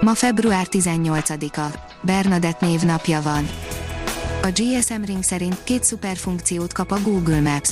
[0.00, 1.78] Ma február 18-a.
[2.02, 3.48] Bernadett névnapja van.
[4.42, 7.70] A GSM Ring szerint két szuperfunkciót kap a Google Maps.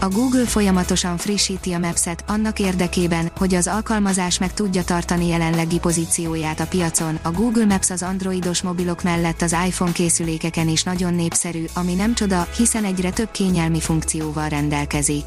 [0.00, 5.78] A Google folyamatosan frissíti a Maps-et annak érdekében, hogy az alkalmazás meg tudja tartani jelenlegi
[5.78, 7.18] pozícióját a piacon.
[7.22, 12.14] A Google Maps az androidos mobilok mellett az iPhone készülékeken is nagyon népszerű, ami nem
[12.14, 15.24] csoda, hiszen egyre több kényelmi funkcióval rendelkezik.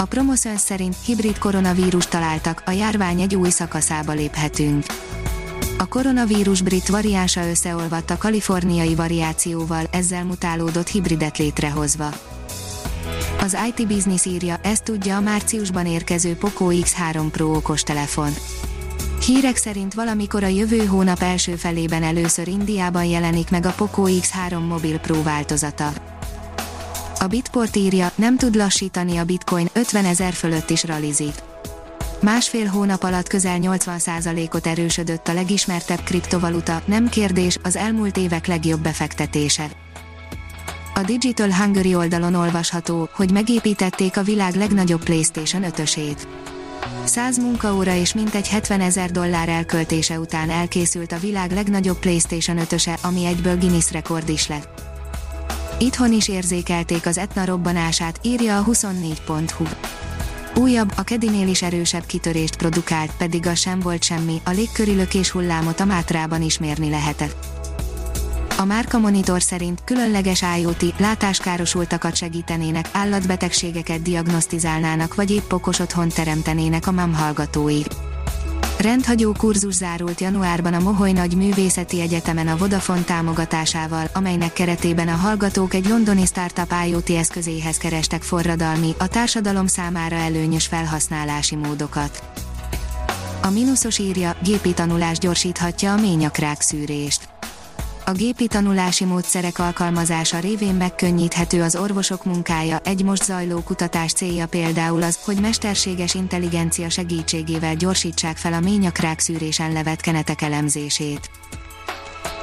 [0.00, 4.84] A Promoszön szerint hibrid koronavírus találtak, a járvány egy új szakaszába léphetünk.
[5.78, 12.08] A koronavírus brit variánsa összeolvadt a kaliforniai variációval, ezzel mutálódott hibridet létrehozva.
[13.40, 18.32] Az IT Business írja, ezt tudja a márciusban érkező Poco X3 Pro okostelefon.
[19.26, 24.66] Hírek szerint valamikor a jövő hónap első felében először Indiában jelenik meg a Poco X3
[24.68, 25.92] Mobil Pro változata.
[27.22, 31.34] A Bitport írja, nem tud lassítani a bitcoin, 50 ezer fölött is ralizik.
[32.20, 38.80] Másfél hónap alatt közel 80%-ot erősödött a legismertebb kriptovaluta, nem kérdés, az elmúlt évek legjobb
[38.80, 39.70] befektetése.
[40.94, 46.18] A Digital Hungary oldalon olvasható, hogy megépítették a világ legnagyobb PlayStation 5-ösét.
[47.04, 53.00] 100 munkaóra és mintegy 70 ezer dollár elköltése után elkészült a világ legnagyobb PlayStation 5-öse,
[53.02, 54.89] ami egyből Guinness rekord is lett.
[55.82, 59.64] Itthon is érzékelték az etna robbanását, írja a 24.hu.
[60.60, 64.96] Újabb, a Kedinél is erősebb kitörést produkált, pedig az sem volt semmi, a légköri
[65.32, 67.46] hullámot a Mátrában is mérni lehetett.
[68.58, 76.86] A Márka Monitor szerint különleges IoT látáskárosultakat segítenének, állatbetegségeket diagnosztizálnának vagy épp okos otthon teremtenének
[76.86, 77.80] a MAM hallgatói.
[78.80, 85.14] Rendhagyó kurzus zárult januárban a Moholy Nagy Művészeti Egyetemen a Vodafone támogatásával, amelynek keretében a
[85.14, 92.22] hallgatók egy londoni startup IoT eszközéhez kerestek forradalmi, a társadalom számára előnyös felhasználási módokat.
[93.42, 97.28] A mínuszos írja, gépi tanulás gyorsíthatja a ményakrák szűrést
[98.10, 104.46] a gépi tanulási módszerek alkalmazása révén megkönnyíthető az orvosok munkája, egy most zajló kutatás célja
[104.46, 111.30] például az, hogy mesterséges intelligencia segítségével gyorsítsák fel a ményakrák szűrésen levett kenetek elemzését.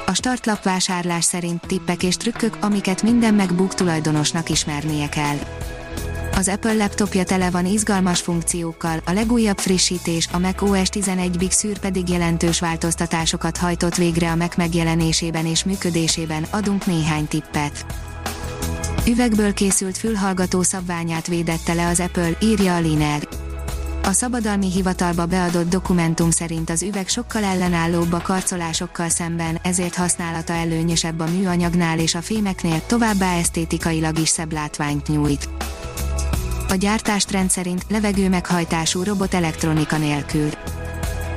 [0.06, 5.38] A startlap vásárlás szerint tippek és trükkök, amiket minden MacBook tulajdonosnak ismernie kell.
[6.38, 11.52] Az Apple laptopja tele van izgalmas funkciókkal, a legújabb frissítés, a Mac OS 11 Big
[11.52, 17.86] Sur pedig jelentős változtatásokat hajtott végre a Mac megjelenésében és működésében, adunk néhány tippet.
[19.06, 23.28] Üvegből készült fülhallgató szabványát védette le az Apple, írja a Liner.
[24.02, 30.52] A szabadalmi hivatalba beadott dokumentum szerint az üveg sokkal ellenállóbb a karcolásokkal szemben, ezért használata
[30.52, 35.48] előnyösebb a műanyagnál és a fémeknél, továbbá esztétikailag is szebb látványt nyújt.
[36.68, 40.50] A gyártást rendszerint levegő meghajtású robot elektronika nélkül.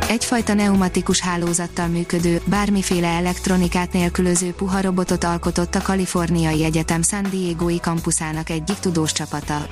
[0.07, 7.79] Egyfajta pneumatikus hálózattal működő, bármiféle elektronikát nélkülöző puha robotot alkotott a Kaliforniai Egyetem San Diego-i
[7.79, 9.67] kampuszának egyik tudós csapata.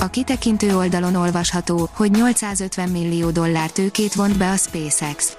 [0.00, 5.36] A kitekintő oldalon olvasható, hogy 850 millió dollár tőkét vont be a SpaceX.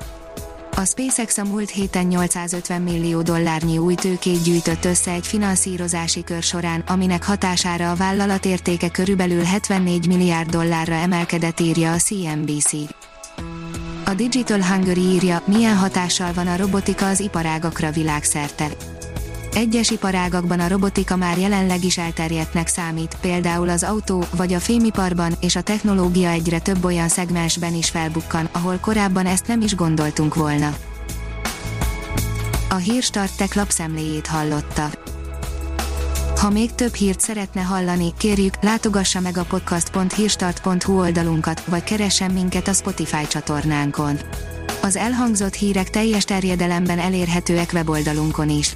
[0.75, 6.43] A SpaceX a múlt héten 850 millió dollárnyi új tőkét gyűjtött össze egy finanszírozási kör
[6.43, 12.71] során, aminek hatására a vállalat értéke körülbelül 74 milliárd dollárra emelkedett írja a CNBC.
[14.05, 18.67] A Digital Hungary írja, milyen hatással van a robotika az iparágakra világszerte.
[19.55, 25.33] Egyes iparágakban a robotika már jelenleg is elterjedtnek számít, például az autó vagy a fémiparban,
[25.39, 30.35] és a technológia egyre több olyan szegmensben is felbukkan, ahol korábban ezt nem is gondoltunk
[30.35, 30.75] volna.
[32.69, 34.89] A Hírstart tech lapszemléjét hallotta.
[36.39, 42.67] Ha még több hírt szeretne hallani, kérjük, látogassa meg a podcast.hírstart.hu oldalunkat, vagy keressen minket
[42.67, 44.19] a Spotify csatornánkon.
[44.81, 48.75] Az elhangzott hírek teljes terjedelemben elérhetőek weboldalunkon is.